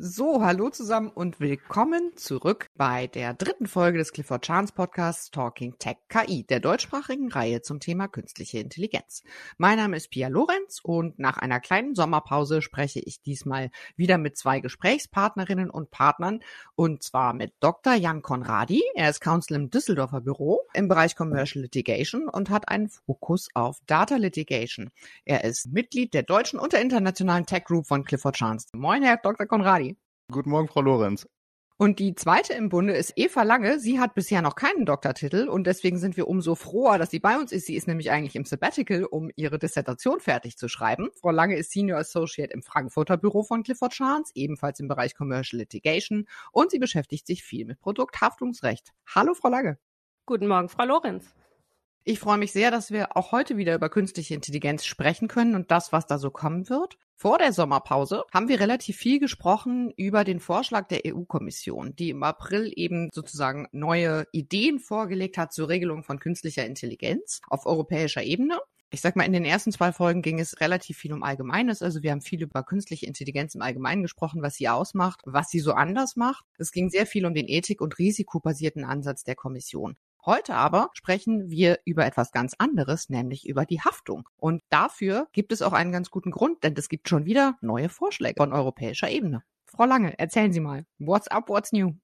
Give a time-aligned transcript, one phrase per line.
[0.00, 5.76] So, hallo zusammen und willkommen zurück bei der dritten Folge des Clifford Chance Podcasts Talking
[5.80, 9.24] Tech KI, der deutschsprachigen Reihe zum Thema künstliche Intelligenz.
[9.56, 14.38] Mein Name ist Pia Lorenz und nach einer kleinen Sommerpause spreche ich diesmal wieder mit
[14.38, 16.44] zwei Gesprächspartnerinnen und Partnern
[16.76, 17.94] und zwar mit Dr.
[17.94, 18.84] Jan Konradi.
[18.94, 23.80] Er ist Counsel im Düsseldorfer Büro im Bereich Commercial Litigation und hat einen Fokus auf
[23.88, 24.92] Data Litigation.
[25.24, 28.68] Er ist Mitglied der deutschen und der internationalen Tech Group von Clifford Chance.
[28.74, 29.46] Moin, Herr Dr.
[29.46, 29.88] Konradi.
[30.30, 31.26] Guten Morgen, Frau Lorenz.
[31.78, 33.78] Und die zweite im Bunde ist Eva Lange.
[33.78, 37.38] Sie hat bisher noch keinen Doktortitel und deswegen sind wir umso froher, dass sie bei
[37.38, 37.64] uns ist.
[37.64, 41.08] Sie ist nämlich eigentlich im Sabbatical, um ihre Dissertation fertig zu schreiben.
[41.18, 45.60] Frau Lange ist Senior Associate im Frankfurter Büro von Clifford Chance, ebenfalls im Bereich Commercial
[45.60, 48.92] Litigation und sie beschäftigt sich viel mit Produkthaftungsrecht.
[49.14, 49.78] Hallo, Frau Lange.
[50.26, 51.37] Guten Morgen, Frau Lorenz.
[52.04, 55.70] Ich freue mich sehr, dass wir auch heute wieder über künstliche Intelligenz sprechen können und
[55.70, 56.96] das, was da so kommen wird.
[57.20, 62.22] Vor der Sommerpause haben wir relativ viel gesprochen über den Vorschlag der EU-Kommission, die im
[62.22, 68.60] April eben sozusagen neue Ideen vorgelegt hat zur Regelung von künstlicher Intelligenz auf europäischer Ebene.
[68.90, 71.82] Ich sag mal, in den ersten zwei Folgen ging es relativ viel um Allgemeines.
[71.82, 75.60] Also wir haben viel über künstliche Intelligenz im Allgemeinen gesprochen, was sie ausmacht, was sie
[75.60, 76.44] so anders macht.
[76.56, 79.96] Es ging sehr viel um den ethik- und risikobasierten Ansatz der Kommission.
[80.28, 84.28] Heute aber sprechen wir über etwas ganz anderes, nämlich über die Haftung.
[84.36, 87.88] Und dafür gibt es auch einen ganz guten Grund, denn es gibt schon wieder neue
[87.88, 89.42] Vorschläge von europäischer Ebene.
[89.64, 90.84] Frau Lange, erzählen Sie mal.
[90.98, 91.94] What's up, what's new?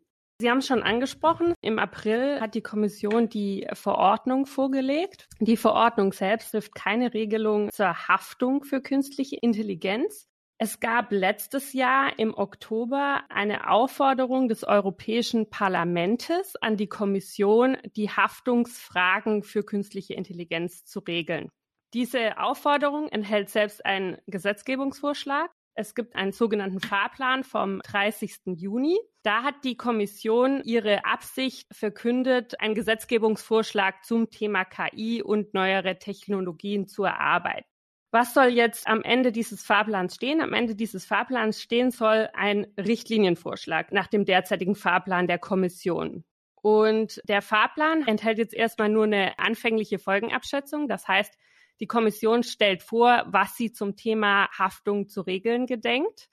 [0.40, 1.52] Sie haben es schon angesprochen.
[1.60, 5.28] Im April hat die Kommission die Verordnung vorgelegt.
[5.40, 10.30] Die Verordnung selbst trifft keine Regelung zur Haftung für künstliche Intelligenz.
[10.58, 18.08] Es gab letztes Jahr im Oktober eine Aufforderung des Europäischen Parlaments an die Kommission, die
[18.08, 21.50] Haftungsfragen für künstliche Intelligenz zu regeln.
[21.92, 25.50] Diese Aufforderung enthält selbst einen Gesetzgebungsvorschlag.
[25.76, 28.56] Es gibt einen sogenannten Fahrplan vom 30.
[28.56, 28.96] Juni.
[29.24, 36.86] Da hat die Kommission ihre Absicht verkündet, einen Gesetzgebungsvorschlag zum Thema KI und neuere Technologien
[36.86, 37.73] zu erarbeiten.
[38.14, 40.40] Was soll jetzt am Ende dieses Fahrplans stehen?
[40.40, 46.22] Am Ende dieses Fahrplans stehen soll ein Richtlinienvorschlag nach dem derzeitigen Fahrplan der Kommission.
[46.62, 50.86] Und der Fahrplan enthält jetzt erstmal nur eine anfängliche Folgenabschätzung.
[50.86, 51.36] Das heißt,
[51.80, 56.28] die Kommission stellt vor, was sie zum Thema Haftung zu regeln gedenkt.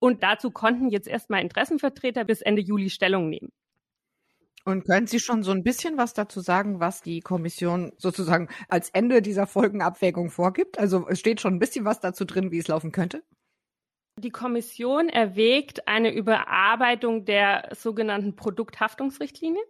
[0.00, 3.52] Und dazu konnten jetzt erstmal Interessenvertreter bis Ende Juli Stellung nehmen.
[4.66, 8.88] Und können Sie schon so ein bisschen was dazu sagen, was die Kommission sozusagen als
[8.90, 10.78] Ende dieser Folgenabwägung vorgibt?
[10.78, 13.22] Also es steht schon ein bisschen was dazu drin, wie es laufen könnte.
[14.18, 19.62] Die Kommission erwägt eine Überarbeitung der sogenannten Produkthaftungsrichtlinie.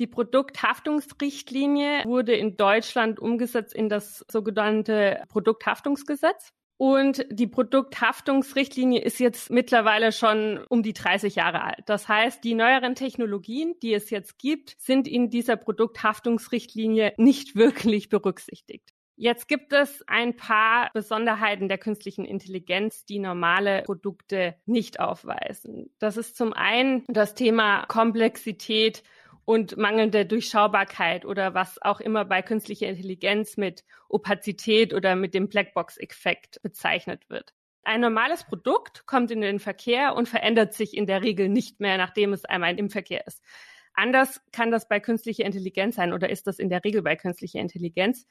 [0.00, 6.52] Die Produkthaftungsrichtlinie wurde in Deutschland umgesetzt in das sogenannte Produkthaftungsgesetz.
[6.80, 11.82] Und die Produkthaftungsrichtlinie ist jetzt mittlerweile schon um die 30 Jahre alt.
[11.84, 18.08] Das heißt, die neueren Technologien, die es jetzt gibt, sind in dieser Produkthaftungsrichtlinie nicht wirklich
[18.08, 18.94] berücksichtigt.
[19.16, 25.90] Jetzt gibt es ein paar Besonderheiten der künstlichen Intelligenz, die normale Produkte nicht aufweisen.
[25.98, 29.02] Das ist zum einen das Thema Komplexität
[29.50, 35.48] und mangelnde Durchschaubarkeit oder was auch immer bei künstlicher Intelligenz mit Opazität oder mit dem
[35.48, 37.52] Blackbox-Effekt bezeichnet wird.
[37.82, 41.98] Ein normales Produkt kommt in den Verkehr und verändert sich in der Regel nicht mehr,
[41.98, 43.42] nachdem es einmal im Verkehr ist.
[43.92, 47.58] Anders kann das bei künstlicher Intelligenz sein oder ist das in der Regel bei künstlicher
[47.58, 48.28] Intelligenz.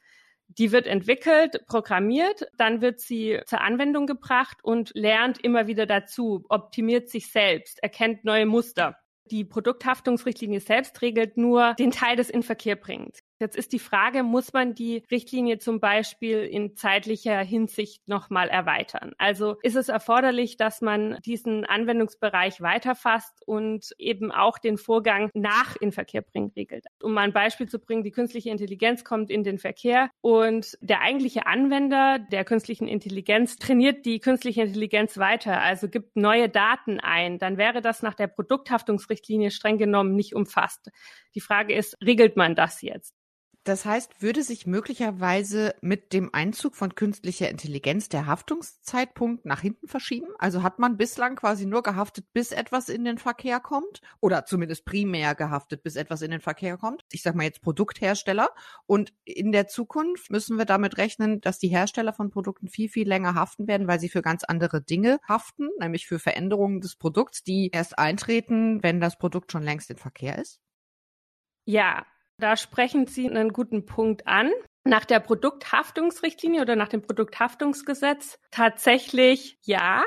[0.48, 6.46] Die wird entwickelt, programmiert, dann wird sie zur Anwendung gebracht und lernt immer wieder dazu,
[6.48, 8.96] optimiert sich selbst, erkennt neue Muster.
[9.30, 13.20] Die Produkthaftungsrichtlinie selbst regelt nur den Teil des in Verkehr bringt.
[13.40, 19.14] Jetzt ist die Frage, muss man die Richtlinie zum Beispiel in zeitlicher Hinsicht nochmal erweitern?
[19.16, 25.74] Also ist es erforderlich, dass man diesen Anwendungsbereich weiterfasst und eben auch den Vorgang nach
[25.76, 26.84] in Verkehr bringen regelt?
[27.02, 31.00] Um mal ein Beispiel zu bringen, die künstliche Intelligenz kommt in den Verkehr und der
[31.00, 37.38] eigentliche Anwender der künstlichen Intelligenz trainiert die künstliche Intelligenz weiter, also gibt neue Daten ein.
[37.38, 40.90] Dann wäre das nach der Produkthaftungsrichtlinie streng genommen nicht umfasst.
[41.34, 43.14] Die Frage ist, regelt man das jetzt?
[43.70, 49.86] Das heißt, würde sich möglicherweise mit dem Einzug von künstlicher Intelligenz der Haftungszeitpunkt nach hinten
[49.86, 50.26] verschieben?
[50.40, 54.00] Also hat man bislang quasi nur gehaftet, bis etwas in den Verkehr kommt?
[54.18, 57.04] Oder zumindest primär gehaftet, bis etwas in den Verkehr kommt?
[57.12, 58.48] Ich sag mal jetzt Produkthersteller.
[58.86, 63.06] Und in der Zukunft müssen wir damit rechnen, dass die Hersteller von Produkten viel, viel
[63.06, 67.44] länger haften werden, weil sie für ganz andere Dinge haften, nämlich für Veränderungen des Produkts,
[67.44, 70.58] die erst eintreten, wenn das Produkt schon längst in Verkehr ist?
[71.66, 72.04] Ja,
[72.40, 74.50] da sprechen Sie einen guten Punkt an.
[74.84, 80.02] Nach der Produkthaftungsrichtlinie oder nach dem Produkthaftungsgesetz tatsächlich ja.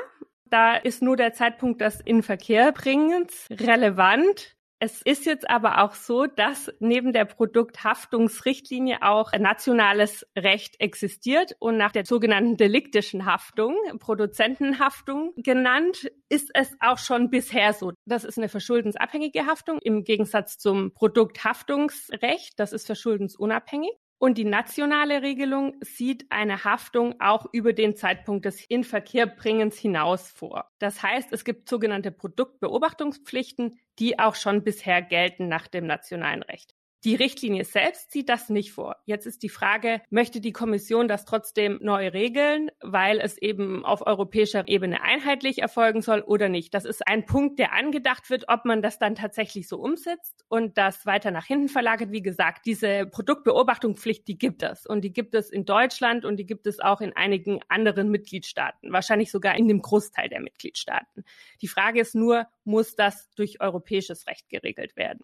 [0.46, 4.53] Da ist nur der Zeitpunkt des Inverkehrbringens relevant.
[4.84, 11.78] Es ist jetzt aber auch so, dass neben der Produkthaftungsrichtlinie auch nationales Recht existiert und
[11.78, 17.92] nach der sogenannten deliktischen Haftung, Produzentenhaftung genannt, ist es auch schon bisher so.
[18.04, 23.92] Das ist eine verschuldensabhängige Haftung im Gegensatz zum Produkthaftungsrecht, das ist verschuldensunabhängig.
[24.24, 30.72] Und die nationale Regelung sieht eine Haftung auch über den Zeitpunkt des Inverkehrbringens hinaus vor.
[30.78, 36.73] Das heißt, es gibt sogenannte Produktbeobachtungspflichten, die auch schon bisher gelten nach dem nationalen Recht.
[37.04, 38.96] Die Richtlinie selbst sieht das nicht vor.
[39.04, 44.06] Jetzt ist die Frage, möchte die Kommission das trotzdem neu regeln, weil es eben auf
[44.06, 46.72] europäischer Ebene einheitlich erfolgen soll oder nicht?
[46.72, 50.78] Das ist ein Punkt, der angedacht wird, ob man das dann tatsächlich so umsetzt und
[50.78, 52.10] das weiter nach hinten verlagert.
[52.10, 56.46] Wie gesagt, diese Produktbeobachtungspflicht, die gibt es und die gibt es in Deutschland und die
[56.46, 61.24] gibt es auch in einigen anderen Mitgliedstaaten, wahrscheinlich sogar in dem Großteil der Mitgliedstaaten.
[61.60, 65.20] Die Frage ist nur, muss das durch europäisches Recht geregelt werden?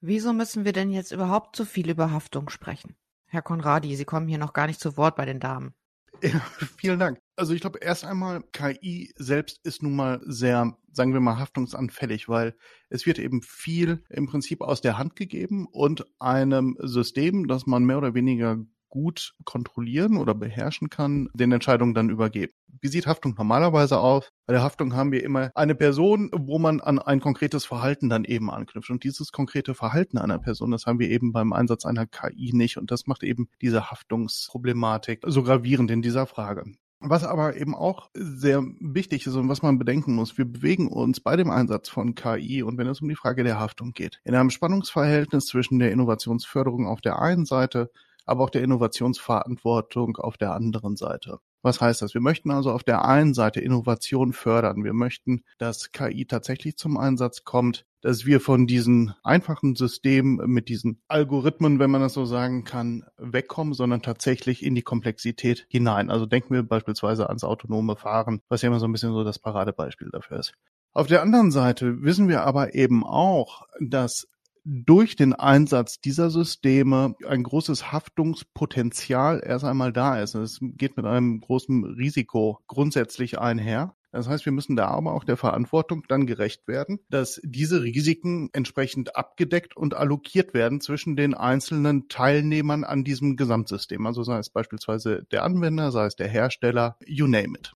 [0.00, 2.96] Wieso müssen wir denn jetzt überhaupt so viel über Haftung sprechen?
[3.26, 5.74] Herr Konradi, Sie kommen hier noch gar nicht zu Wort bei den Damen.
[6.22, 6.40] Ja,
[6.76, 7.18] vielen Dank.
[7.36, 12.28] Also ich glaube, erst einmal, KI selbst ist nun mal sehr, sagen wir mal, haftungsanfällig,
[12.28, 12.54] weil
[12.90, 17.84] es wird eben viel im Prinzip aus der Hand gegeben und einem System, das man
[17.84, 18.58] mehr oder weniger
[18.90, 22.52] gut kontrollieren oder beherrschen kann, den Entscheidungen dann übergeben.
[22.80, 24.30] Wie sieht Haftung normalerweise aus?
[24.46, 28.24] Bei der Haftung haben wir immer eine Person, wo man an ein konkretes Verhalten dann
[28.24, 28.90] eben anknüpft.
[28.90, 32.76] Und dieses konkrete Verhalten einer Person, das haben wir eben beim Einsatz einer KI nicht.
[32.76, 36.64] Und das macht eben diese Haftungsproblematik so gravierend in dieser Frage.
[37.02, 41.20] Was aber eben auch sehr wichtig ist und was man bedenken muss, wir bewegen uns
[41.20, 44.34] bei dem Einsatz von KI und wenn es um die Frage der Haftung geht, in
[44.34, 47.90] einem Spannungsverhältnis zwischen der Innovationsförderung auf der einen Seite
[48.26, 51.38] aber auch der Innovationsverantwortung auf der anderen Seite.
[51.62, 52.14] Was heißt das?
[52.14, 54.82] Wir möchten also auf der einen Seite Innovation fördern.
[54.82, 60.70] Wir möchten, dass KI tatsächlich zum Einsatz kommt, dass wir von diesen einfachen Systemen mit
[60.70, 66.10] diesen Algorithmen, wenn man das so sagen kann, wegkommen, sondern tatsächlich in die Komplexität hinein.
[66.10, 69.38] Also denken wir beispielsweise ans autonome Fahren, was ja immer so ein bisschen so das
[69.38, 70.54] Paradebeispiel dafür ist.
[70.92, 74.28] Auf der anderen Seite wissen wir aber eben auch, dass
[74.64, 80.34] durch den Einsatz dieser Systeme ein großes Haftungspotenzial erst einmal da ist.
[80.34, 83.96] Es geht mit einem großen Risiko grundsätzlich einher.
[84.12, 88.50] Das heißt, wir müssen da aber auch der Verantwortung dann gerecht werden, dass diese Risiken
[88.52, 94.04] entsprechend abgedeckt und allokiert werden zwischen den einzelnen Teilnehmern an diesem Gesamtsystem.
[94.06, 97.72] Also sei es beispielsweise der Anwender, sei es der Hersteller, you name it.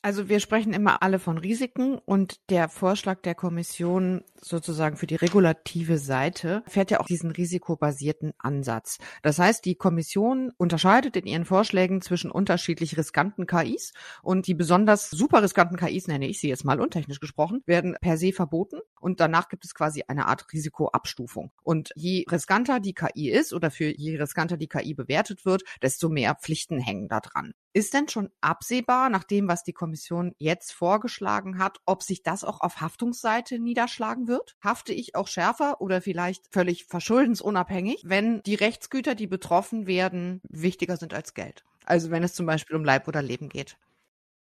[0.00, 5.16] Also wir sprechen immer alle von Risiken und der Vorschlag der Kommission sozusagen für die
[5.16, 8.98] regulative Seite fährt ja auch diesen risikobasierten Ansatz.
[9.22, 13.92] Das heißt, die Kommission unterscheidet in ihren Vorschlägen zwischen unterschiedlich riskanten KIs
[14.22, 18.16] und die besonders super riskanten KIs, nenne ich sie jetzt mal untechnisch gesprochen, werden per
[18.16, 21.50] se verboten und danach gibt es quasi eine Art Risikoabstufung.
[21.64, 26.08] Und je riskanter die KI ist oder für je riskanter die KI bewertet wird, desto
[26.08, 27.52] mehr Pflichten hängen da dran.
[27.74, 32.42] Ist denn schon absehbar, nach dem, was die Kommission jetzt vorgeschlagen hat, ob sich das
[32.42, 34.56] auch auf Haftungsseite niederschlagen wird?
[34.62, 40.96] Hafte ich auch schärfer oder vielleicht völlig verschuldensunabhängig, wenn die Rechtsgüter, die betroffen werden, wichtiger
[40.96, 41.64] sind als Geld?
[41.84, 43.76] Also wenn es zum Beispiel um Leib oder Leben geht.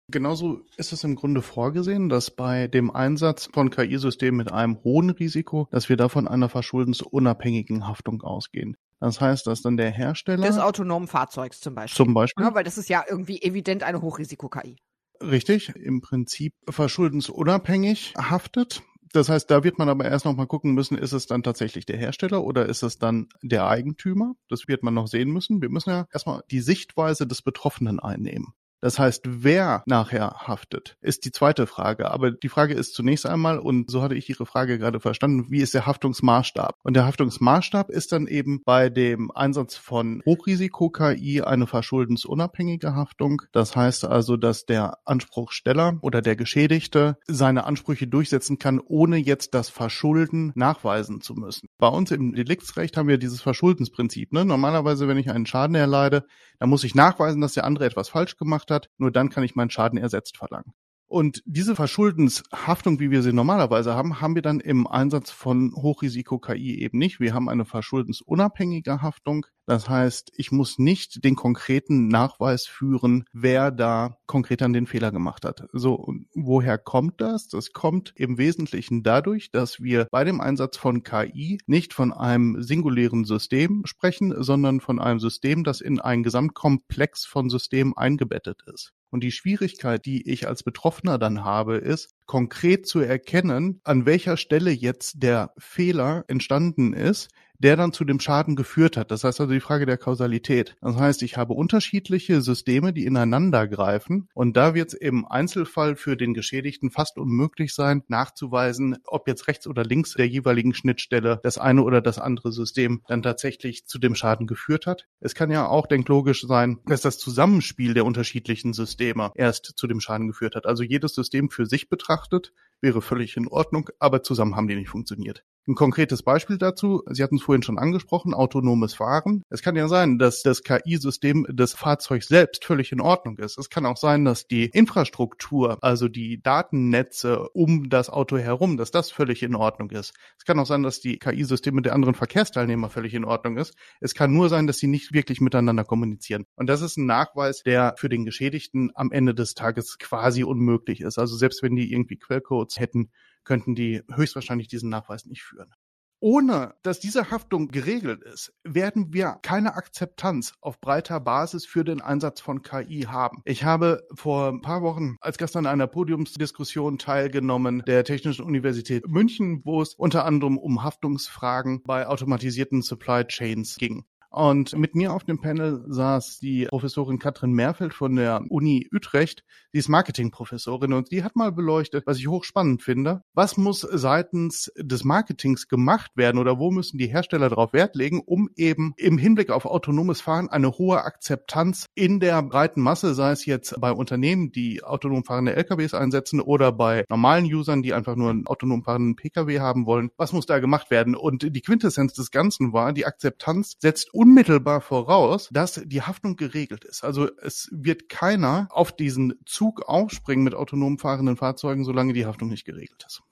[0.10, 5.10] Genauso ist es im Grunde vorgesehen, dass bei dem Einsatz von KI-Systemen mit einem hohen
[5.10, 8.78] Risiko, dass wir da von einer verschuldensunabhängigen Haftung ausgehen.
[9.00, 10.48] Das heißt, dass dann der Hersteller.
[10.48, 12.06] Des autonomen Fahrzeugs zum Beispiel.
[12.06, 12.46] Zum Beispiel.
[12.46, 14.78] Ja, weil das ist ja irgendwie evident eine Hochrisiko-KI.
[15.22, 18.84] Richtig, im Prinzip verschuldensunabhängig haftet.
[19.14, 21.86] Das heißt, da wird man aber erst noch mal gucken müssen, ist es dann tatsächlich
[21.86, 24.34] der Hersteller oder ist es dann der Eigentümer?
[24.50, 25.62] Das wird man noch sehen müssen.
[25.62, 28.54] Wir müssen ja erstmal die Sichtweise des Betroffenen einnehmen.
[28.80, 32.12] Das heißt, wer nachher haftet, ist die zweite Frage.
[32.12, 35.62] Aber die Frage ist zunächst einmal, und so hatte ich Ihre Frage gerade verstanden, wie
[35.62, 36.76] ist der Haftungsmaßstab?
[36.84, 43.42] Und der Haftungsmaßstab ist dann eben bei dem Einsatz von Hochrisiko-KI eine verschuldensunabhängige Haftung.
[43.52, 49.56] Das heißt also, dass der Anspruchsteller oder der Geschädigte seine Ansprüche durchsetzen kann, ohne jetzt
[49.56, 51.68] das Verschulden nachweisen zu müssen.
[51.80, 54.34] Bei uns im Deliktsrecht haben wir dieses Verschuldensprinzip.
[54.34, 54.46] Ne?
[54.46, 56.26] Normalerweise, wenn ich einen Schaden erleide,
[56.60, 59.44] dann muss ich nachweisen, dass der andere etwas falsch gemacht gemacht hat, nur dann kann
[59.44, 60.74] ich meinen Schaden ersetzt verlangen.
[61.10, 66.80] Und diese Verschuldenshaftung, wie wir sie normalerweise haben, haben wir dann im Einsatz von Hochrisiko-KI
[66.82, 67.22] eben nicht.
[67.22, 69.46] Wir haben eine verschuldensunabhängige Haftung.
[69.66, 75.12] Das heißt, ich muss nicht den konkreten Nachweis führen, wer da konkret an den Fehler
[75.12, 75.66] gemacht hat.
[75.72, 77.48] So, woher kommt das?
[77.48, 82.62] Das kommt im Wesentlichen dadurch, dass wir bei dem Einsatz von KI nicht von einem
[82.62, 88.94] singulären System sprechen, sondern von einem System, das in einen Gesamtkomplex von Systemen eingebettet ist.
[89.10, 94.38] Und die Schwierigkeit, die ich als Betroffener dann habe, ist, konkret zu erkennen, an welcher
[94.38, 99.12] Stelle jetzt der Fehler entstanden ist, der dann zu dem Schaden geführt hat.
[99.12, 100.76] Das heißt also die Frage der Kausalität.
[100.82, 105.96] Das heißt, ich habe unterschiedliche Systeme, die ineinander greifen und da wird es im Einzelfall
[105.96, 111.40] für den Geschädigten fast unmöglich sein, nachzuweisen, ob jetzt rechts oder links der jeweiligen Schnittstelle
[111.44, 115.08] das eine oder das andere System dann tatsächlich zu dem Schaden geführt hat.
[115.20, 120.00] Es kann ja auch denklogisch sein, dass das Zusammenspiel der unterschiedlichen Systeme erst zu dem
[120.00, 120.66] Schaden geführt hat.
[120.66, 124.90] Also jedes System für sich betrachtet wäre völlig in Ordnung, aber zusammen haben die nicht
[124.90, 125.44] funktioniert.
[125.70, 129.44] Ein konkretes Beispiel dazu, Sie hatten es vorhin schon angesprochen, autonomes Fahren.
[129.50, 133.58] Es kann ja sein, dass das KI-System des Fahrzeugs selbst völlig in Ordnung ist.
[133.58, 138.92] Es kann auch sein, dass die Infrastruktur, also die Datennetze um das Auto herum, dass
[138.92, 140.14] das völlig in Ordnung ist.
[140.38, 143.74] Es kann auch sein, dass die KI-Systeme der anderen Verkehrsteilnehmer völlig in Ordnung ist.
[144.00, 146.46] Es kann nur sein, dass sie nicht wirklich miteinander kommunizieren.
[146.56, 151.02] Und das ist ein Nachweis, der für den Geschädigten am Ende des Tages quasi unmöglich
[151.02, 151.20] ist.
[151.20, 153.12] Also selbst wenn die irgendwie Quellcodes hätten,
[153.48, 155.74] könnten die höchstwahrscheinlich diesen Nachweis nicht führen.
[156.20, 162.02] Ohne dass diese Haftung geregelt ist, werden wir keine Akzeptanz auf breiter Basis für den
[162.02, 163.44] Einsatz von KI haben.
[163.46, 169.08] Ich habe vor ein paar Wochen als Gast an einer Podiumsdiskussion teilgenommen der Technischen Universität
[169.08, 174.04] München, wo es unter anderem um Haftungsfragen bei automatisierten Supply Chains ging.
[174.30, 179.44] Und mit mir auf dem Panel saß die Professorin Katrin Merfeld von der Uni Utrecht.
[179.72, 183.24] Sie ist Marketingprofessorin und die hat mal beleuchtet, was ich hochspannend finde.
[183.34, 188.22] Was muss seitens des Marketings gemacht werden oder wo müssen die Hersteller darauf Wert legen,
[188.26, 193.32] um eben im Hinblick auf autonomes Fahren eine hohe Akzeptanz in der breiten Masse, sei
[193.32, 198.16] es jetzt bei Unternehmen, die autonom fahrende LKWs einsetzen oder bei normalen Usern, die einfach
[198.16, 200.12] nur einen autonom fahrenden PKW haben wollen.
[200.18, 201.16] Was muss da gemacht werden?
[201.16, 206.84] Und die Quintessenz des Ganzen war, die Akzeptanz setzt unmittelbar voraus, dass die Haftung geregelt
[206.84, 207.04] ist.
[207.04, 212.50] Also es wird keiner auf diesen Zug aufspringen mit autonom fahrenden Fahrzeugen, solange die Haftung
[212.50, 213.24] nicht geregelt ist.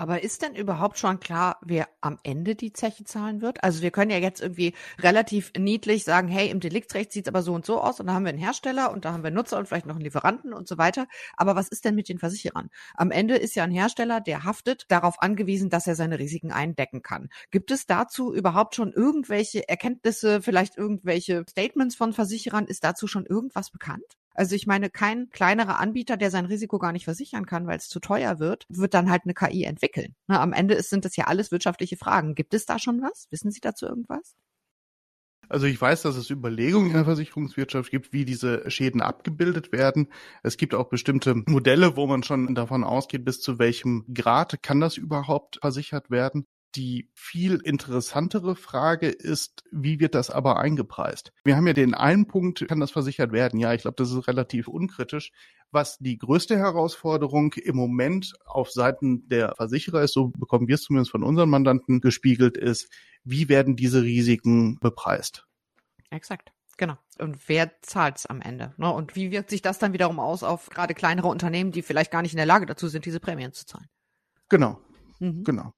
[0.00, 3.62] Aber ist denn überhaupt schon klar, wer am Ende die Zeche zahlen wird?
[3.62, 7.52] Also wir können ja jetzt irgendwie relativ niedlich sagen, hey, im Deliktsrecht sieht's aber so
[7.52, 9.68] und so aus und da haben wir einen Hersteller und da haben wir Nutzer und
[9.68, 11.06] vielleicht noch einen Lieferanten und so weiter.
[11.36, 12.70] Aber was ist denn mit den Versicherern?
[12.94, 17.02] Am Ende ist ja ein Hersteller, der haftet, darauf angewiesen, dass er seine Risiken eindecken
[17.02, 17.28] kann.
[17.50, 22.64] Gibt es dazu überhaupt schon irgendwelche Erkenntnisse, vielleicht irgendwelche Statements von Versicherern?
[22.64, 24.16] Ist dazu schon irgendwas bekannt?
[24.34, 27.88] Also ich meine, kein kleinerer Anbieter, der sein Risiko gar nicht versichern kann, weil es
[27.88, 30.14] zu teuer wird, wird dann halt eine KI entwickeln.
[30.28, 32.34] Na, am Ende ist, sind das ja alles wirtschaftliche Fragen.
[32.34, 33.26] Gibt es da schon was?
[33.30, 34.36] Wissen Sie dazu irgendwas?
[35.50, 40.06] Also ich weiß, dass es Überlegungen in der Versicherungswirtschaft gibt, wie diese Schäden abgebildet werden.
[40.44, 44.78] Es gibt auch bestimmte Modelle, wo man schon davon ausgeht, bis zu welchem Grad kann
[44.78, 46.46] das überhaupt versichert werden.
[46.76, 51.32] Die viel interessantere Frage ist, wie wird das aber eingepreist?
[51.42, 53.58] Wir haben ja den einen Punkt, kann das versichert werden?
[53.58, 55.32] Ja, ich glaube, das ist relativ unkritisch.
[55.72, 60.82] Was die größte Herausforderung im Moment auf Seiten der Versicherer ist, so bekommen wir es
[60.82, 62.88] zumindest von unseren Mandanten gespiegelt, ist,
[63.24, 65.46] wie werden diese Risiken bepreist?
[66.10, 66.52] Exakt.
[66.76, 66.96] Genau.
[67.18, 68.74] Und wer zahlt es am Ende?
[68.78, 68.90] Ne?
[68.90, 72.22] Und wie wirkt sich das dann wiederum aus auf gerade kleinere Unternehmen, die vielleicht gar
[72.22, 73.88] nicht in der Lage dazu sind, diese Prämien zu zahlen?
[74.48, 74.80] Genau.
[75.18, 75.44] Mhm.
[75.44, 75.74] Genau.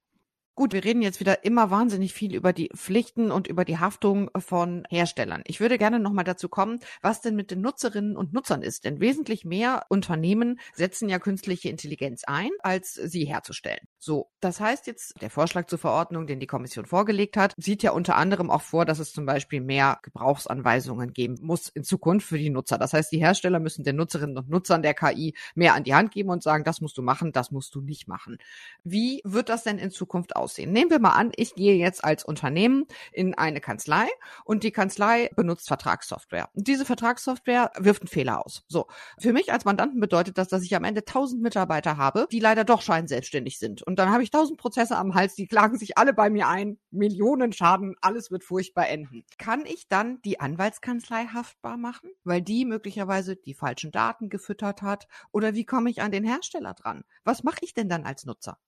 [0.54, 4.30] Gut, wir reden jetzt wieder immer wahnsinnig viel über die Pflichten und über die Haftung
[4.36, 5.42] von Herstellern.
[5.46, 8.84] Ich würde gerne nochmal dazu kommen, was denn mit den Nutzerinnen und Nutzern ist.
[8.84, 13.80] Denn wesentlich mehr Unternehmen setzen ja künstliche Intelligenz ein, als sie herzustellen.
[13.98, 17.92] So, das heißt jetzt, der Vorschlag zur Verordnung, den die Kommission vorgelegt hat, sieht ja
[17.92, 22.36] unter anderem auch vor, dass es zum Beispiel mehr Gebrauchsanweisungen geben muss in Zukunft für
[22.36, 22.76] die Nutzer.
[22.76, 26.10] Das heißt, die Hersteller müssen den Nutzerinnen und Nutzern der KI mehr an die Hand
[26.10, 28.36] geben und sagen, das musst du machen, das musst du nicht machen.
[28.84, 30.41] Wie wird das denn in Zukunft aussehen?
[30.72, 34.08] Nehmen wir mal an, ich gehe jetzt als Unternehmen in eine Kanzlei
[34.44, 36.48] und die Kanzlei benutzt Vertragssoftware.
[36.54, 38.64] Und diese Vertragssoftware wirft einen Fehler aus.
[38.68, 38.86] So.
[39.18, 42.64] Für mich als Mandanten bedeutet das, dass ich am Ende tausend Mitarbeiter habe, die leider
[42.64, 43.82] doch scheinselbstständig sind.
[43.82, 46.78] Und dann habe ich tausend Prozesse am Hals, die klagen sich alle bei mir ein.
[46.90, 49.24] Millionen Schaden, alles wird furchtbar enden.
[49.38, 55.06] Kann ich dann die Anwaltskanzlei haftbar machen, weil die möglicherweise die falschen Daten gefüttert hat?
[55.30, 57.04] Oder wie komme ich an den Hersteller dran?
[57.24, 58.58] Was mache ich denn dann als Nutzer?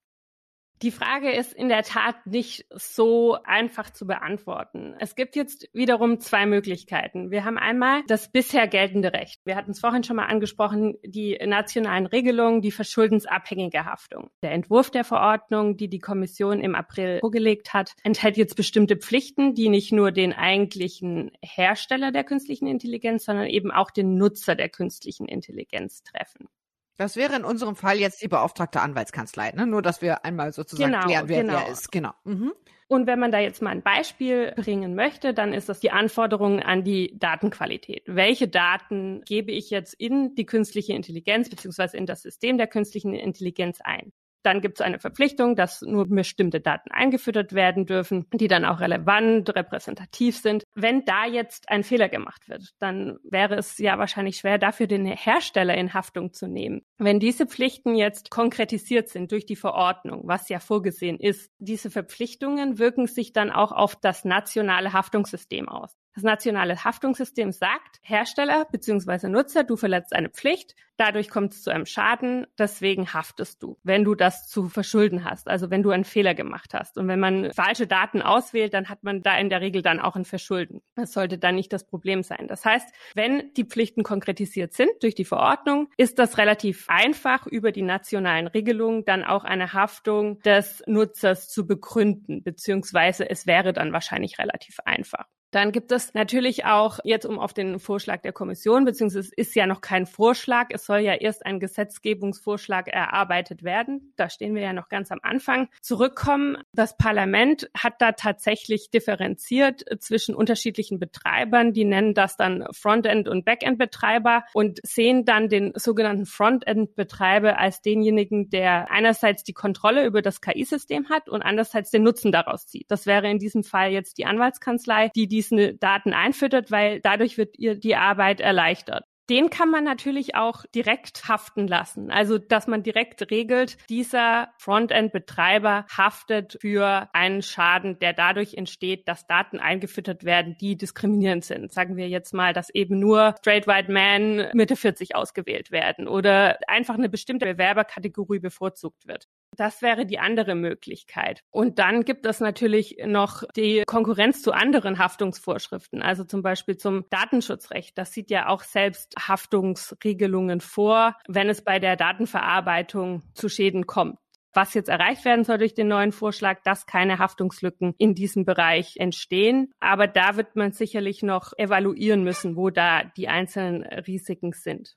[0.84, 4.94] Die Frage ist in der Tat nicht so einfach zu beantworten.
[4.98, 7.30] Es gibt jetzt wiederum zwei Möglichkeiten.
[7.30, 9.40] Wir haben einmal das bisher geltende Recht.
[9.46, 14.28] Wir hatten es vorhin schon mal angesprochen, die nationalen Regelungen, die verschuldensabhängige Haftung.
[14.42, 19.54] Der Entwurf der Verordnung, die die Kommission im April vorgelegt hat, enthält jetzt bestimmte Pflichten,
[19.54, 24.68] die nicht nur den eigentlichen Hersteller der künstlichen Intelligenz, sondern eben auch den Nutzer der
[24.68, 26.50] künstlichen Intelligenz treffen.
[26.96, 29.66] Das wäre in unserem Fall jetzt die beauftragte Anwaltskanzlei, ne?
[29.66, 31.54] Nur, dass wir einmal sozusagen genau, klären, wer genau.
[31.54, 31.90] wer ist.
[31.90, 32.12] Genau.
[32.24, 32.52] Mhm.
[32.86, 36.60] Und wenn man da jetzt mal ein Beispiel bringen möchte, dann ist das die Anforderung
[36.60, 38.02] an die Datenqualität.
[38.06, 43.14] Welche Daten gebe ich jetzt in die künstliche Intelligenz beziehungsweise in das System der künstlichen
[43.14, 44.12] Intelligenz ein?
[44.44, 48.80] Dann gibt es eine Verpflichtung, dass nur bestimmte Daten eingefüttert werden dürfen, die dann auch
[48.80, 50.64] relevant, repräsentativ sind.
[50.74, 55.06] Wenn da jetzt ein Fehler gemacht wird, dann wäre es ja wahrscheinlich schwer, dafür den
[55.06, 56.82] Hersteller in Haftung zu nehmen.
[56.98, 62.78] Wenn diese Pflichten jetzt konkretisiert sind durch die Verordnung, was ja vorgesehen ist, diese Verpflichtungen
[62.78, 65.96] wirken sich dann auch auf das nationale Haftungssystem aus.
[66.14, 69.28] Das nationale Haftungssystem sagt, Hersteller bzw.
[69.28, 74.04] Nutzer, du verletzt eine Pflicht, dadurch kommt es zu einem Schaden, deswegen haftest du, wenn
[74.04, 76.98] du das zu verschulden hast, also wenn du einen Fehler gemacht hast.
[76.98, 80.14] Und wenn man falsche Daten auswählt, dann hat man da in der Regel dann auch
[80.14, 80.82] ein Verschulden.
[80.94, 82.46] Das sollte dann nicht das Problem sein.
[82.46, 87.72] Das heißt, wenn die Pflichten konkretisiert sind durch die Verordnung, ist das relativ einfach, über
[87.72, 93.92] die nationalen Regelungen dann auch eine Haftung des Nutzers zu begründen, beziehungsweise es wäre dann
[93.92, 95.26] wahrscheinlich relativ einfach.
[95.54, 99.54] Dann gibt es natürlich auch jetzt um auf den Vorschlag der Kommission, beziehungsweise es ist
[99.54, 104.12] ja noch kein Vorschlag, es soll ja erst ein Gesetzgebungsvorschlag erarbeitet werden.
[104.16, 105.68] Da stehen wir ja noch ganz am Anfang.
[105.80, 111.72] Zurückkommen, das Parlament hat da tatsächlich differenziert zwischen unterschiedlichen Betreibern.
[111.72, 118.50] Die nennen das dann Frontend- und Backend-Betreiber und sehen dann den sogenannten Frontend-Betreiber als denjenigen,
[118.50, 122.90] der einerseits die Kontrolle über das KI-System hat und andererseits den Nutzen daraus zieht.
[122.90, 127.38] Das wäre in diesem Fall jetzt die Anwaltskanzlei, die die diese Daten einfüttert, weil dadurch
[127.38, 129.04] wird ihr die Arbeit erleichtert.
[129.30, 132.10] Den kann man natürlich auch direkt haften lassen.
[132.10, 139.26] Also, dass man direkt regelt, dieser Frontend-Betreiber haftet für einen Schaden, der dadurch entsteht, dass
[139.26, 141.72] Daten eingefüttert werden, die diskriminierend sind.
[141.72, 146.58] Sagen wir jetzt mal, dass eben nur Straight White Men Mitte 40 ausgewählt werden oder
[146.68, 149.26] einfach eine bestimmte Bewerberkategorie bevorzugt wird.
[149.56, 151.40] Das wäre die andere Möglichkeit.
[151.50, 157.04] Und dann gibt es natürlich noch die Konkurrenz zu anderen Haftungsvorschriften, also zum Beispiel zum
[157.10, 157.96] Datenschutzrecht.
[157.96, 164.18] Das sieht ja auch selbst Haftungsregelungen vor, wenn es bei der Datenverarbeitung zu Schäden kommt
[164.56, 168.96] was jetzt erreicht werden soll durch den neuen Vorschlag, dass keine Haftungslücken in diesem Bereich
[168.96, 169.72] entstehen.
[169.80, 174.96] Aber da wird man sicherlich noch evaluieren müssen, wo da die einzelnen Risiken sind.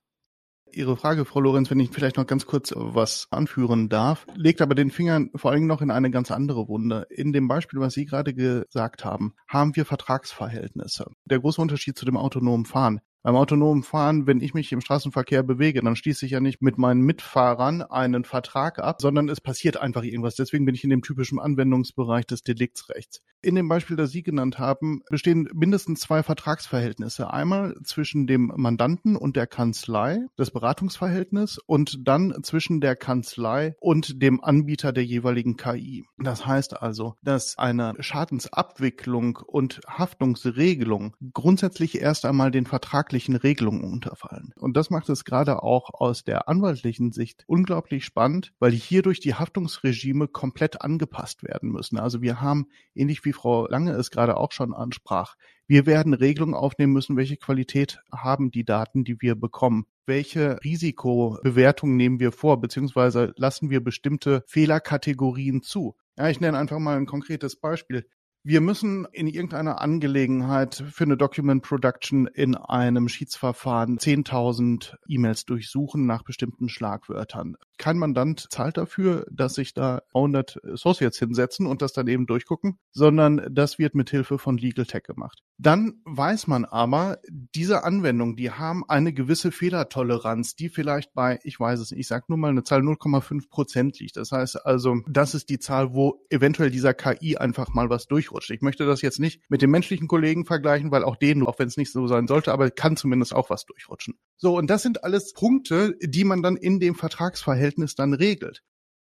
[0.71, 4.75] Ihre Frage, Frau Lorenz, wenn ich vielleicht noch ganz kurz was anführen darf, legt aber
[4.75, 7.07] den Finger vor allem noch in eine ganz andere Wunde.
[7.09, 11.07] In dem Beispiel, was Sie gerade gesagt haben, haben wir Vertragsverhältnisse.
[11.25, 13.01] Der große Unterschied zu dem autonomen Fahren.
[13.27, 16.77] Beim autonomen Fahren, wenn ich mich im Straßenverkehr bewege, dann schließe ich ja nicht mit
[16.77, 20.35] meinen Mitfahrern einen Vertrag ab, sondern es passiert einfach irgendwas.
[20.35, 23.21] Deswegen bin ich in dem typischen Anwendungsbereich des Deliktsrechts.
[23.47, 27.31] In dem Beispiel, das Sie genannt haben, bestehen mindestens zwei Vertragsverhältnisse.
[27.31, 34.21] Einmal zwischen dem Mandanten und der Kanzlei, das Beratungsverhältnis, und dann zwischen der Kanzlei und
[34.21, 36.03] dem Anbieter der jeweiligen KI.
[36.17, 44.51] Das heißt also, dass eine Schadensabwicklung und Haftungsregelung grundsätzlich erst einmal den vertraglichen Regelungen unterfallen.
[44.57, 49.35] Und das macht es gerade auch aus der anwaltlichen Sicht unglaublich spannend, weil hierdurch die
[49.35, 51.97] Haftungsregime komplett angepasst werden müssen.
[51.97, 55.35] Also wir haben, ähnlich wie Frau Lange es gerade auch schon ansprach,
[55.69, 59.85] wir werden Regelungen aufnehmen müssen, welche Qualität haben die Daten, die wir bekommen.
[60.05, 65.97] Welche Risikobewertung nehmen wir vor, beziehungsweise lassen wir bestimmte Fehlerkategorien zu?
[66.17, 68.07] Ja, ich nenne einfach mal ein konkretes Beispiel.
[68.43, 76.05] Wir müssen in irgendeiner Angelegenheit für eine Document Production in einem Schiedsverfahren 10.000 E-Mails durchsuchen
[76.05, 77.57] nach bestimmten Schlagwörtern.
[77.77, 82.79] Kein Mandant zahlt dafür, dass sich da 100 Associates hinsetzen und das dann eben durchgucken,
[82.91, 85.43] sondern das wird mit Hilfe von Legal Tech gemacht.
[85.59, 91.59] Dann weiß man aber, diese Anwendungen, die haben eine gewisse Fehlertoleranz, die vielleicht bei, ich
[91.59, 94.17] weiß es nicht, ich sag nur mal eine Zahl 0,5 Prozent liegt.
[94.17, 98.51] Das heißt also, das ist die Zahl, wo eventuell dieser KI einfach mal was durchrutscht.
[98.51, 101.67] Ich möchte das jetzt nicht mit den menschlichen Kollegen vergleichen, weil auch denen, auch wenn
[101.67, 104.19] es nicht so sein sollte, aber kann zumindest auch was durchrutschen.
[104.37, 108.61] So, und das sind alles Punkte, die man dann in dem Vertragsverhältnis Verhältnis dann regelt.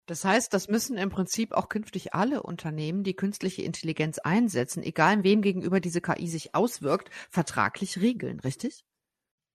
[0.06, 5.22] Das heißt, das müssen im Prinzip auch künftig alle Unternehmen, die künstliche Intelligenz einsetzen, egal
[5.24, 8.84] wem gegenüber diese KI sich auswirkt, vertraglich regeln, richtig?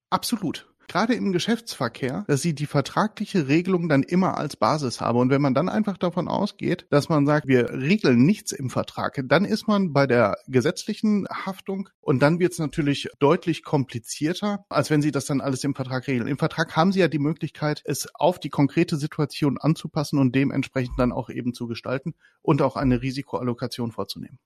[0.08, 5.18] Absolut gerade im Geschäftsverkehr, dass sie die vertragliche Regelung dann immer als Basis habe.
[5.18, 9.20] Und wenn man dann einfach davon ausgeht, dass man sagt, wir regeln nichts im Vertrag,
[9.24, 14.90] dann ist man bei der gesetzlichen Haftung und dann wird es natürlich deutlich komplizierter, als
[14.90, 16.28] wenn sie das dann alles im Vertrag regeln.
[16.28, 20.98] Im Vertrag haben sie ja die Möglichkeit, es auf die konkrete Situation anzupassen und dementsprechend
[20.98, 24.38] dann auch eben zu gestalten und auch eine Risikoallokation vorzunehmen.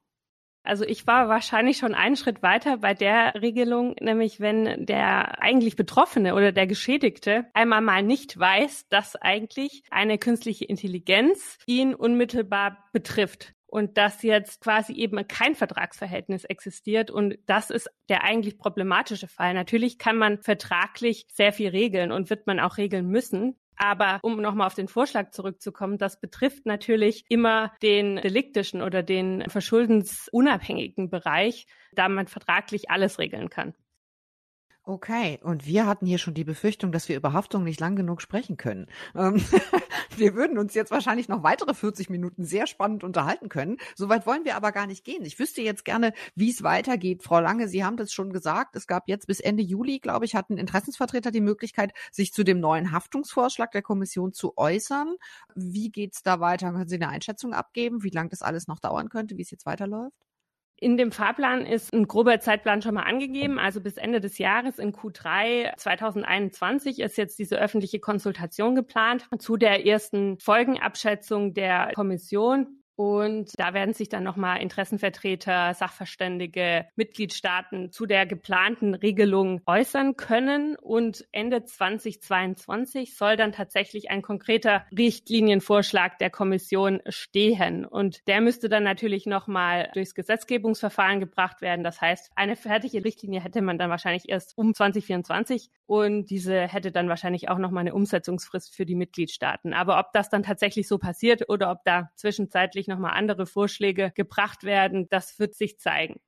[0.63, 5.75] Also ich war wahrscheinlich schon einen Schritt weiter bei der Regelung, nämlich wenn der eigentlich
[5.77, 12.85] Betroffene oder der Geschädigte einmal mal nicht weiß, dass eigentlich eine künstliche Intelligenz ihn unmittelbar
[12.93, 13.55] betrifft.
[13.71, 17.11] und dass jetzt quasi eben kein Vertragsverhältnis existiert.
[17.11, 19.55] Und das ist der eigentlich problematische Fall.
[19.55, 23.57] Natürlich kann man vertraglich sehr viel regeln und wird man auch regeln müssen.
[23.83, 29.49] Aber um nochmal auf den Vorschlag zurückzukommen, das betrifft natürlich immer den deliktischen oder den
[29.49, 33.73] verschuldensunabhängigen Bereich, da man vertraglich alles regeln kann.
[34.85, 38.23] Okay, und wir hatten hier schon die Befürchtung, dass wir über Haftung nicht lang genug
[38.23, 38.87] sprechen können.
[39.15, 39.37] Ähm,
[40.17, 43.77] wir würden uns jetzt wahrscheinlich noch weitere 40 Minuten sehr spannend unterhalten können.
[43.95, 45.25] Soweit wollen wir aber gar nicht gehen.
[45.27, 47.23] Ich wüsste jetzt gerne, wie es weitergeht.
[47.23, 48.75] Frau Lange, Sie haben das schon gesagt.
[48.75, 52.59] Es gab jetzt bis Ende Juli, glaube ich, hatten Interessensvertreter die Möglichkeit, sich zu dem
[52.59, 55.15] neuen Haftungsvorschlag der Kommission zu äußern.
[55.55, 56.73] Wie geht's da weiter?
[56.73, 59.67] Können Sie eine Einschätzung abgeben, wie lange das alles noch dauern könnte, wie es jetzt
[59.67, 60.30] weiterläuft?
[60.83, 63.59] In dem Fahrplan ist ein grober Zeitplan schon mal angegeben.
[63.59, 69.59] Also bis Ende des Jahres in Q3 2021 ist jetzt diese öffentliche Konsultation geplant zu
[69.59, 72.80] der ersten Folgenabschätzung der Kommission.
[73.01, 80.77] Und da werden sich dann nochmal Interessenvertreter, Sachverständige, Mitgliedstaaten zu der geplanten Regelung äußern können.
[80.77, 87.87] Und Ende 2022 soll dann tatsächlich ein konkreter Richtlinienvorschlag der Kommission stehen.
[87.87, 91.83] Und der müsste dann natürlich nochmal durchs Gesetzgebungsverfahren gebracht werden.
[91.83, 96.93] Das heißt, eine fertige Richtlinie hätte man dann wahrscheinlich erst um 2024 und diese hätte
[96.93, 99.73] dann wahrscheinlich auch nochmal eine Umsetzungsfrist für die Mitgliedstaaten.
[99.73, 104.65] Aber ob das dann tatsächlich so passiert oder ob da zwischenzeitlich nochmal andere Vorschläge gebracht
[104.65, 106.21] werden, das wird sich zeigen.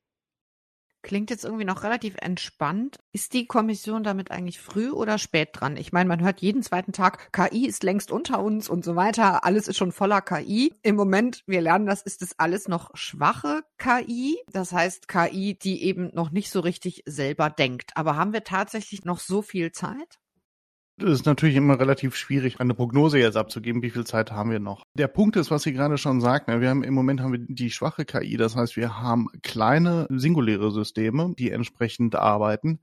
[1.02, 2.96] Klingt jetzt irgendwie noch relativ entspannt.
[3.10, 5.76] Ist die Kommission damit eigentlich früh oder spät dran?
[5.76, 9.44] Ich meine, man hört jeden zweiten Tag, KI ist längst unter uns und so weiter.
[9.44, 10.72] Alles ist schon voller KI.
[10.82, 14.38] Im Moment, wir lernen das, ist es alles noch schwache KI.
[14.52, 17.90] Das heißt KI, die eben noch nicht so richtig selber denkt.
[17.96, 20.21] Aber haben wir tatsächlich noch so viel Zeit?
[21.02, 24.60] Es ist natürlich immer relativ schwierig, eine Prognose jetzt abzugeben, wie viel Zeit haben wir
[24.60, 24.84] noch.
[24.94, 27.70] Der Punkt ist, was Sie gerade schon sagten, wir haben im Moment haben wir die
[27.70, 32.80] schwache KI, das heißt, wir haben kleine singuläre Systeme, die entsprechend arbeiten.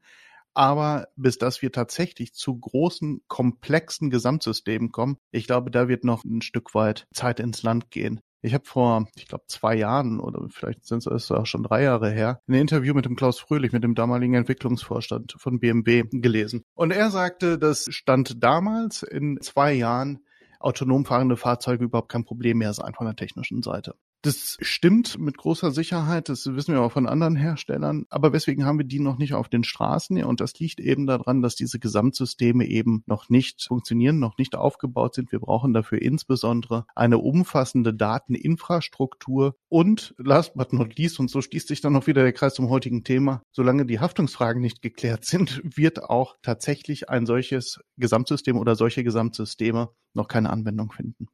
[0.53, 6.25] Aber bis dass wir tatsächlich zu großen, komplexen Gesamtsystemen kommen, ich glaube, da wird noch
[6.25, 8.19] ein Stück weit Zeit ins Land gehen.
[8.41, 12.09] Ich habe vor, ich glaube, zwei Jahren oder vielleicht sind es auch schon drei Jahre
[12.09, 16.63] her, ein Interview mit dem Klaus Fröhlich, mit dem damaligen Entwicklungsvorstand von BMW gelesen.
[16.73, 20.19] Und er sagte, das stand damals in zwei Jahren
[20.59, 23.95] autonom fahrende Fahrzeuge überhaupt kein Problem mehr sein von der technischen Seite.
[24.21, 28.77] Das stimmt mit großer Sicherheit, das wissen wir auch von anderen Herstellern, aber weswegen haben
[28.77, 30.21] wir die noch nicht auf den Straßen?
[30.25, 35.15] Und das liegt eben daran, dass diese Gesamtsysteme eben noch nicht funktionieren, noch nicht aufgebaut
[35.15, 35.31] sind.
[35.31, 41.69] Wir brauchen dafür insbesondere eine umfassende Dateninfrastruktur und last but not least, und so schließt
[41.69, 45.61] sich dann noch wieder der Kreis zum heutigen Thema, solange die Haftungsfragen nicht geklärt sind,
[45.77, 51.27] wird auch tatsächlich ein solches Gesamtsystem oder solche Gesamtsysteme noch keine Anwendung finden.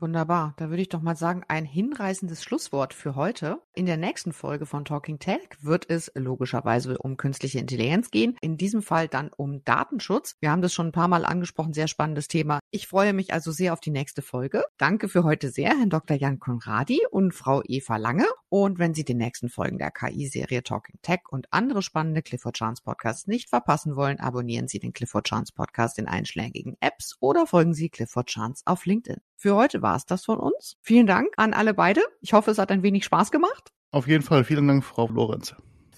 [0.00, 0.54] Wunderbar.
[0.58, 3.60] Da würde ich doch mal sagen, ein hinreißendes Schlusswort für heute.
[3.74, 8.36] In der nächsten Folge von Talking Tech wird es logischerweise um künstliche Intelligenz gehen.
[8.40, 10.36] In diesem Fall dann um Datenschutz.
[10.40, 11.72] Wir haben das schon ein paar Mal angesprochen.
[11.72, 12.60] Sehr spannendes Thema.
[12.70, 14.64] Ich freue mich also sehr auf die nächste Folge.
[14.76, 16.16] Danke für heute sehr, Herrn Dr.
[16.16, 18.26] Jan Konradi und Frau Eva Lange.
[18.50, 22.82] Und wenn Sie die nächsten Folgen der KI-Serie Talking Tech und andere spannende Clifford Chance
[22.82, 27.74] Podcasts nicht verpassen wollen, abonnieren Sie den Clifford Chance Podcast in einschlägigen Apps oder folgen
[27.74, 29.20] Sie Clifford Chance auf LinkedIn.
[29.36, 30.76] Für heute war es das von uns.
[30.80, 32.00] Vielen Dank an alle beide.
[32.20, 33.72] Ich hoffe, es hat ein wenig Spaß gemacht.
[33.90, 34.44] Auf jeden Fall.
[34.44, 35.54] Vielen Dank, Frau Lorenz.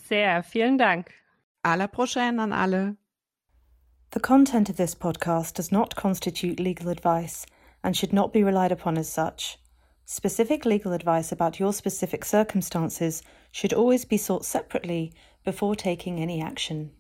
[0.08, 1.10] Sehr, vielen Dank.
[1.62, 2.96] À la prochaine an alle.
[4.12, 7.46] The content of this podcast does not constitute legal advice
[7.82, 9.56] and should not be relied upon as such.
[10.12, 15.12] Specific legal advice about your specific circumstances should always be sought separately
[15.44, 16.90] before taking any action.